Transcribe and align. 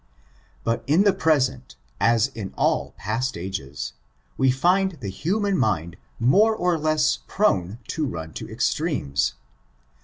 But 0.63 0.83
in 0.87 1.03
the 1.03 1.13
present, 1.13 1.75
as 1.99 2.29
in 2.29 2.55
all 2.57 2.95
past 2.97 3.37
ages, 3.37 3.93
we 4.35 4.49
find 4.49 4.93
the 4.93 5.11
human 5.11 5.55
mind 5.55 5.95
more 6.17 6.55
or 6.55 6.75
less 6.79 7.19
prone 7.27 7.77
to 7.89 8.07
run 8.07 8.33
to 8.33 8.49
extremes. 8.49 9.35